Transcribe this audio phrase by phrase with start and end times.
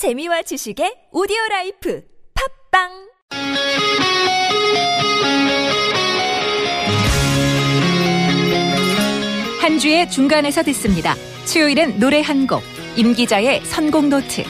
[0.00, 2.02] 재미와 지식의 오디오 라이프
[2.72, 2.88] 팟빵
[9.60, 11.14] 한 주의 중간에서 듣습니다.
[11.44, 12.62] 수요일은 노래 한 곡,
[12.96, 14.42] 임 기자의 선곡 노트.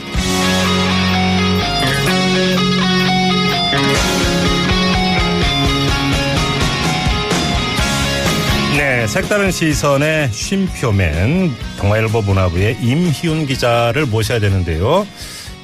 [8.79, 15.05] 네, 색다른 시선의 쉼표맨 동아일보 문화부의 임희훈 기자를 모셔야 되는데요.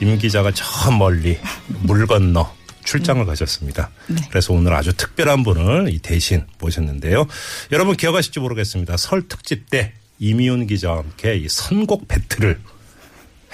[0.00, 1.38] 임 기자가 저 멀리
[1.82, 3.90] 물 건너 출장을 가셨습니다.
[4.30, 7.26] 그래서 오늘 아주 특별한 분을 이 대신 모셨는데요.
[7.72, 8.96] 여러분 기억하실지 모르겠습니다.
[8.96, 12.60] 설 특집 때 임희훈 기자와 함께 이 선곡 배틀을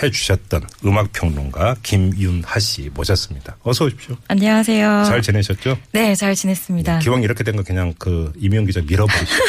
[0.03, 3.57] 해주셨던 음악평론가 김윤하 씨 모셨습니다.
[3.63, 4.17] 어서 오십시오.
[4.29, 5.05] 안녕하세요.
[5.07, 5.79] 잘 지내셨죠?
[5.93, 6.99] 네, 잘 지냈습니다.
[6.99, 9.43] 기왕 이렇게 된 거 그냥 그 임희훈 기자 밀어버리시고.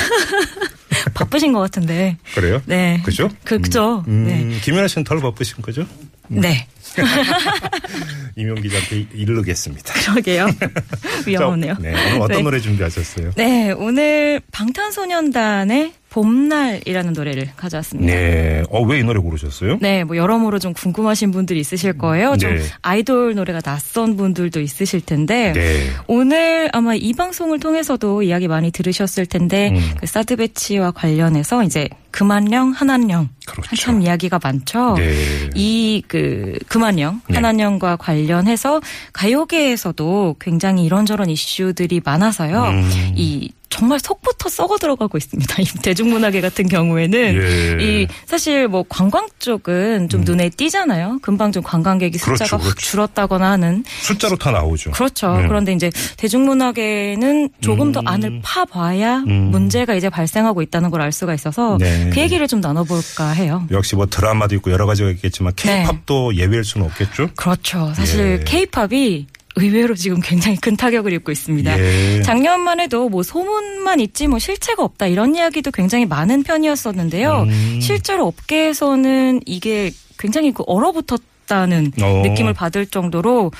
[1.13, 2.17] 바쁘신 것 같은데.
[2.35, 2.61] 그래요?
[2.65, 3.01] 네.
[3.03, 3.29] 그죠?
[3.43, 4.03] 그, 그죠.
[4.07, 4.59] 음, 네.
[4.61, 5.85] 김연아 씨는 덜 바쁘신 거죠?
[6.27, 6.67] 네.
[8.35, 9.93] 임용 기자한테 이르겠습니다.
[9.93, 10.47] 그러게요.
[11.27, 11.73] 위험하네요.
[11.75, 12.43] 자, 네, 오늘 어떤 네.
[12.43, 13.31] 노래 준비하셨어요?
[13.35, 18.13] 네, 오늘 방탄소년단의 봄날이라는 노래를 가져왔습니다.
[18.13, 18.63] 네.
[18.69, 19.79] 어, 왜 이 노래 고르셨어요?
[19.81, 22.37] 네, 뭐 여러모로 좀 궁금하신 분들이 있으실 거예요.
[22.37, 22.61] 좀 네.
[22.83, 25.89] 아이돌 노래가 낯선 분들도 있으실 텐데 네.
[26.05, 29.95] 오늘 아마 이 방송을 통해서도 이야기 많이 들으셨을 텐데 음.
[29.99, 33.69] 그 사드 배치와 관련해서 이제 그만령 한한령 그렇죠.
[33.71, 34.93] 한참 이야기가 많죠.
[34.99, 35.49] 네.
[35.55, 37.35] 이그 그만령 네.
[37.35, 38.81] 한한령과 관련해서
[39.13, 42.63] 가요계에서도 굉장히 이런저런 이슈들이 많아서요.
[42.63, 43.13] 음.
[43.15, 45.55] 이 정말 속부터 썩어 들어가고 있습니다.
[45.61, 47.83] 이 대중문화계 같은 경우에는 예.
[47.83, 51.19] 이 사실 뭐 관광 쪽은 좀 눈에 띄잖아요.
[51.23, 52.37] 금방 좀 관광객이 숫자가 음.
[52.37, 52.75] 그렇죠, 확 그렇죠.
[52.81, 54.91] 줄었다거나 하는 숫자로 다 나오죠.
[54.91, 55.35] 그렇죠.
[55.37, 55.47] 네.
[55.47, 58.07] 그런데 이제 대중문화계는 조금 더 음.
[58.07, 59.49] 안을 파봐야 음.
[59.51, 62.11] 문제가 이제 발생하고 있다는 걸 알 수가 있어서 네.
[62.13, 63.67] 그 얘기를 좀 나눠볼까 해요.
[63.71, 65.79] 역시 뭐 드라마도 있고 여러 가지가 있겠지만 네.
[65.79, 67.31] 케이팝도 예외일 수는 없겠죠?
[67.35, 67.91] 그렇죠.
[67.93, 68.43] 사실 예.
[68.45, 71.79] 케이팝이 의외로 지금 굉장히 큰 타격을 입고 있습니다.
[71.79, 72.21] 예.
[72.23, 77.45] 작년만 해도 뭐 소문만 있지 뭐 실체가 없다 이런 이야기도 굉장히 많은 편이었었는데요.
[77.47, 77.79] 음.
[77.81, 82.21] 실제로 업계에서는 이게 굉장히 그 얼어붙었 다는 어.
[82.23, 83.51] 느낌을 받을 정도로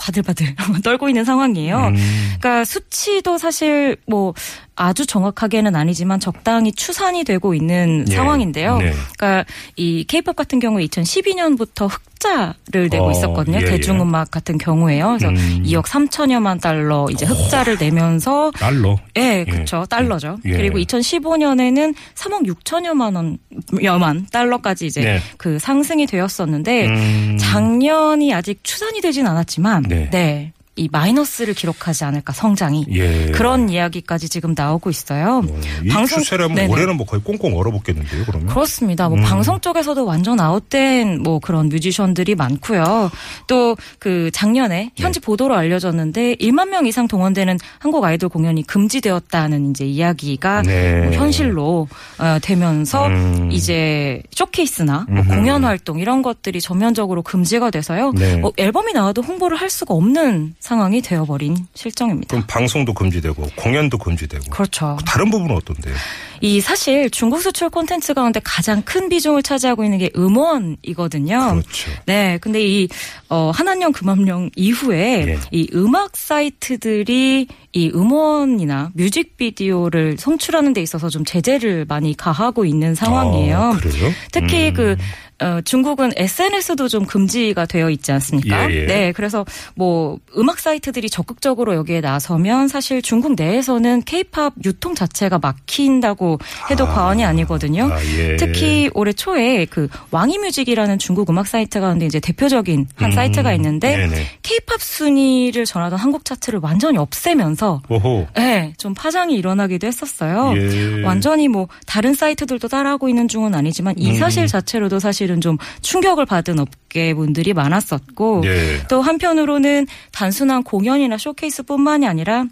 [0.00, 1.76] 바들바들 떨고 있는 상황이에요.
[1.76, 1.96] 음.
[2.40, 4.34] 그러니까 수치도 사실 뭐
[4.80, 8.14] 아주 정확하게는 아니지만 적당히 추산이 되고 있는 예.
[8.14, 8.78] 상황인데요.
[8.78, 8.92] 네.
[9.18, 9.44] 그러니까
[9.76, 13.58] 이 케이팝 같은 경우에 2012년부터 흑자를 내고 어, 있었거든요.
[13.58, 13.66] 예, 예.
[13.66, 15.18] 대중음악 같은 경우에요.
[15.18, 15.62] 그래서 음.
[15.66, 18.96] 2억 3천여만 달러 이제 흑자를 내면서 달러.
[19.16, 19.84] 예, 그렇죠.
[19.84, 20.38] 달러죠.
[20.46, 20.52] 예.
[20.52, 23.36] 그리고 2015년에는 3억 6천여만 원,
[23.82, 25.20] 여만 달러까지 이제 네.
[25.36, 27.36] 그 상승이 되었었는데 음.
[27.38, 30.10] 작년이 아직 추산이 되진 않았지만 네.
[30.10, 30.52] 네.
[30.80, 33.26] 이 마이너스를 기록하지 않을까 성장이 예.
[33.32, 35.42] 그런 이야기까지 지금 나오고 있어요.
[35.46, 36.72] 어, 이 방송- 추세라면 네네.
[36.72, 38.48] 올해는 뭐 거의 꽁꽁 얼어붙겠는데요, 그러면?
[38.48, 39.08] 그렇습니다.
[39.10, 39.22] 뭐 음.
[39.22, 43.10] 방송 쪽에서도 완전 아웃된 뭐 그런 뮤지션들이 많고요.
[43.46, 45.24] 또 그 작년에 현지 네.
[45.24, 51.02] 보도로 알려졌는데 1만 명 이상 동원되는 한국 아이돌 공연이 금지되었다는 이제 이야기가 네.
[51.02, 53.50] 뭐 현실로 어, 되면서 음.
[53.52, 55.22] 이제 쇼케이스나 뭐.
[55.24, 58.12] 공연 활동 이런 것들이 전면적으로 금지가 돼서요.
[58.16, 58.36] 네.
[58.36, 62.28] 뭐 앨범이 나와도 홍보를 할 수가 없는 상황이 되어버린 실정입니다.
[62.28, 64.50] 그럼 방송도 금지되고 공연도 금지되고.
[64.50, 64.96] 그렇죠.
[65.04, 65.92] 다른 부분은 어떤데요?
[66.40, 71.38] 이 사실 중국 수출 콘텐츠 가운데 가장 큰 비중을 차지하고 있는 게 음원이거든요.
[71.50, 71.90] 그렇죠.
[72.06, 72.88] 네, 근데 이
[73.28, 75.38] 어, 한한령 금암령 이후에 예.
[75.50, 83.58] 이 음악 사이트들이 이 음원이나 뮤직비디오를 송출하는 데 있어서 좀 제재를 많이 가하고 있는 상황이에요.
[83.58, 84.12] 아, 그래요?
[84.30, 84.74] 특히 음.
[84.74, 84.96] 그
[85.40, 88.70] 어, 중국은 SNS도 좀 금지가 되어 있지 않습니까?
[88.70, 88.86] 예, 예.
[88.86, 96.38] 네, 그래서 뭐 음악 사이트들이 적극적으로 여기에 나서면 사실 중국 내에서는 케이팝 유통 자체가 막힌다고
[96.70, 96.94] 해도 아.
[96.94, 97.84] 과언이 아니거든요.
[97.90, 98.36] 아, 예.
[98.36, 103.54] 특히 올해 초에 그 왕이 뮤직이라는 중국 음악 사이트 가운데 이제 대표적인 한 음, 사이트가
[103.54, 104.08] 있는데.
[104.42, 108.26] 케이팝 순위를 전하던 한국 차트를 완전히 없애면서 오호.
[108.36, 110.52] 네, 좀 파장이 일어나기도 했었어요.
[110.56, 111.02] 예.
[111.04, 114.14] 완전히 뭐 다른 사이트들도 따라하고 있는 중은 아니지만 이 음.
[114.16, 118.82] 사실 자체로도 사실 은 좀 충격을 받은 업계분들이 많았었고 예.
[118.88, 122.44] 또 한편으로는 단순한 공연이나 쇼케이스뿐만이 아니라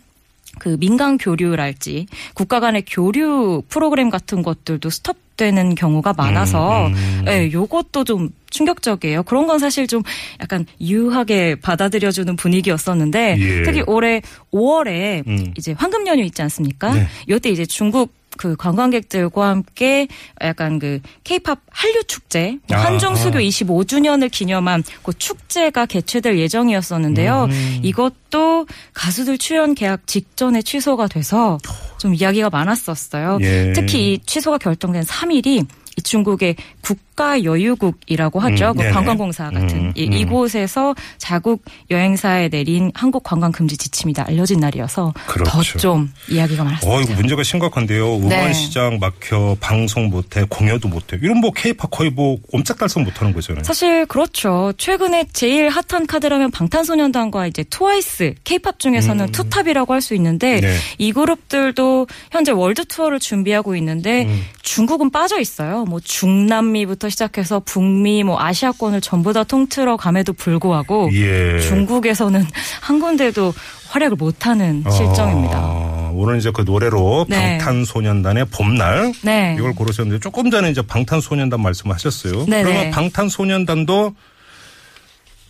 [0.58, 7.25] 그 민간 교류랄지 국가 간의 교류 프로그램 같은 것들도 스톱되는 경우가 많아서 음, 음.
[7.28, 9.22] 예, 요것도 좀 충격적이에요.
[9.24, 10.02] 그런 건 사실 좀
[10.40, 13.62] 약간 유하게 받아들여주는 분위기였었는데 예.
[13.62, 14.22] 특히 올해
[14.52, 15.52] 5월에 음.
[15.56, 16.94] 이제 황금 연휴 있지 않습니까?
[16.94, 17.06] 네.
[17.28, 20.08] 이때 이제 중국 그 관광객들과 함께
[20.40, 23.40] 약간 그 케이팝 한류 축제 뭐 아, 한중 수교 아.
[23.43, 27.49] 25주년을 기념한 그 축제가 개최될 예정이었었는데요.
[27.50, 27.81] 음.
[27.82, 31.58] 이것도 가수들 출연 계약 직전에 취소가 돼서
[31.99, 33.38] 좀 이야기가 많았었어요.
[33.43, 33.73] 예.
[33.75, 35.67] 특히 이 취소가 결정된 3일이
[35.99, 36.55] 이 중국의
[36.88, 38.70] 국 국가 여유국이라고 하죠.
[38.70, 38.90] 음, 그.
[38.93, 40.12] 관광공사 같은 음, 이- 음.
[40.12, 45.50] 이곳에서 자국 여행사에 내린 한국 관광 금지 지침이 다 알려진 날이어서 그렇죠.
[45.50, 46.96] 더 좀 이야기가 많았습니다.
[46.96, 48.19] 어, 이거 문제가 심각한데요.
[48.19, 48.52] 음원 네.
[48.52, 51.19] 시장 막혀, 방송 못해, 공연도 못해.
[51.20, 53.64] 이런 뭐 케이팝 거의 뭐 옴짝달싹 못하는 거잖아요.
[53.64, 54.73] 사실 그렇죠.
[54.79, 60.61] 최근에 제일 핫한 카드라면 방탄소년단과 이제 트와이스, 케이팝 중에서는 투톱이라고 할 수 있는데 음.
[60.61, 60.76] 네.
[60.99, 64.44] 이 그룹들도 현재 월드 투어를 준비하고 있는데 음.
[64.62, 65.84] 중국은 빠져 있어요.
[65.87, 71.60] 뭐 중남미 부터 시작해서 북미, 뭐 아시아권을 전부 다 통틀어 감에도 불구하고 예.
[71.60, 72.44] 중국에서는
[72.80, 73.52] 한 군데도
[73.88, 75.58] 활약을 못하는 실정입니다.
[75.58, 77.58] 아, 오늘 이제 그 노래로 네.
[77.58, 79.56] 방탄소년단의 봄날 네.
[79.58, 82.46] 이걸 고르셨는데 조금 전에 이제 방탄소년단 말씀하셨어요.
[82.46, 82.62] 네네.
[82.62, 84.14] 그러면 방탄소년단도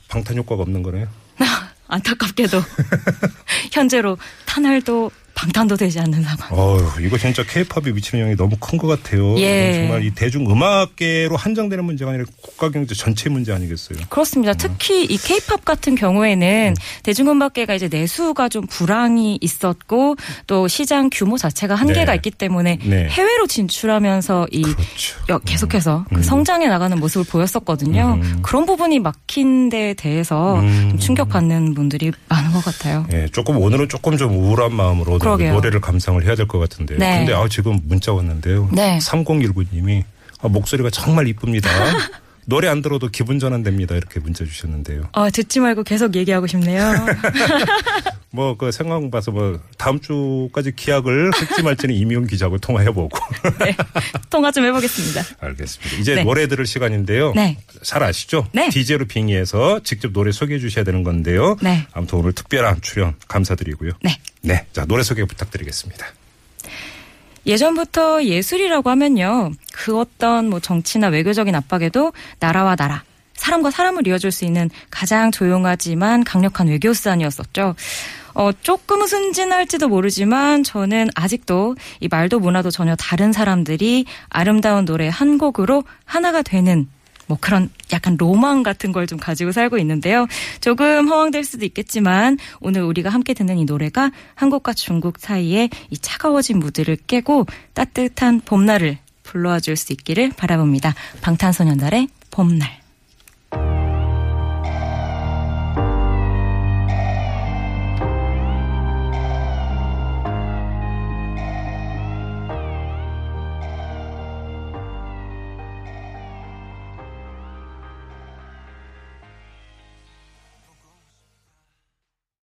[0.08, 1.06] 방탄 효과가 없는 거네요.
[1.88, 2.60] 안타깝게도
[3.72, 6.48] 현재로 탄알도 방탄도 되지 않는 상황.
[6.50, 9.38] 어휴, 이거 진짜 케이팝이 미치는 영향이 너무 큰 것 같아요.
[9.38, 9.72] 예.
[9.74, 13.98] 정말 이 대중 음악계로 한정되는 문제가 아니라 국가 경제 전체 문제 아니겠어요.
[14.08, 14.52] 그렇습니다.
[14.54, 16.74] 특히 이 케이팝 같은 경우에는
[17.04, 20.16] 대중음악계가 이제 내수가 좀 불황이 있었고
[20.48, 22.16] 또 시장 규모 자체가 한계가 네.
[22.16, 23.06] 있기 때문에 네.
[23.08, 25.16] 해외로 진출하면서 이 그렇죠.
[25.30, 28.18] 여- 계속해서 그 성장해 나가는 모습을 보였었거든요.
[28.20, 28.38] 음.
[28.42, 30.88] 그런 부분이 막힌 데 대해서 음.
[30.90, 33.06] 좀 충격받는 분들이 많은 것 같아요.
[33.12, 35.52] 예, 조금 오늘은 조금 좀 우울한 마음으로 그러게요.
[35.54, 36.96] 노래를 감상을 해야 될 것 같은데.
[36.96, 37.18] 네.
[37.18, 38.68] 근데 아 지금 문자 왔는데요.
[38.72, 38.98] 네.
[38.98, 40.02] 3019님이
[40.40, 41.68] 아, 목소리가 정말 이쁩니다.
[42.46, 43.94] 노래 안 들어도 기분 전환됩니다.
[43.94, 45.10] 이렇게 문자 주셨는데요.
[45.12, 46.82] 아, 듣지 말고 계속 얘기하고 싶네요.
[48.30, 53.08] 뭐 그 생각 봐서 뭐 다음 주까지 기약을 할지 말지는 이미용 기자하고 통화해보고.
[53.64, 53.74] 네.
[54.28, 55.22] 통화 좀 해보겠습니다.
[55.40, 55.96] 알겠습니다.
[55.96, 56.24] 이제 네.
[56.24, 57.32] 노래 들을 시간인데요.
[57.34, 57.56] 네.
[57.82, 58.46] 잘 아시죠?
[58.52, 58.68] 네.
[58.68, 61.56] DJ로 빙의해서 직접 노래 소개해 주셔야 되는 건데요.
[61.62, 61.86] 네.
[61.92, 63.92] 아무튼 오늘 특별한 출연 감사드리고요.
[64.02, 64.18] 네.
[64.42, 64.66] 네.
[64.72, 66.06] 자, 노래 소개 부탁드리겠습니다.
[67.46, 69.52] 예전부터 예술이라고 하면요.
[69.72, 73.04] 그 어떤 뭐 정치나 외교적인 압박에도 나라와 나라,
[73.34, 77.74] 사람과 사람을 이어줄 수 있는 가장 조용하지만 강력한 외교 수단이었었죠.
[78.34, 85.38] 어, 조금은 순진할지도 모르지만 저는 아직도 이 말도 문화도 전혀 다른 사람들이 아름다운 노래 한
[85.38, 86.88] 곡으로 하나가 되는
[87.28, 90.26] 뭐 그런 약간 로망 같은 걸 좀 가지고 살고 있는데요.
[90.60, 96.58] 조금 허황될 수도 있겠지만 오늘 우리가 함께 듣는 이 노래가 한국과 중국 사이의 이 차가워진
[96.58, 100.94] 무드를 깨고 따뜻한 봄날을 불러와 줄 수 있기를 바라봅니다.
[101.22, 102.87] 방탄소년단의 봄날.